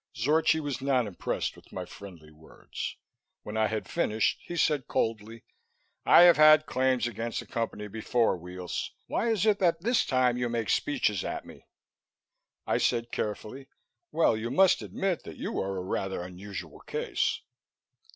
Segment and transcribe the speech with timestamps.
[0.17, 2.95] Zorchi was not impressed with my friendly words.
[3.43, 5.43] When I had finished, he said coldly,
[6.07, 8.89] "I have had claims against the Company before, Weels.
[9.05, 11.67] Why is it that this time you make speeches at me?"
[12.65, 13.67] I said carefully,
[14.11, 17.41] "Well, you must admit you are a rather unusual case."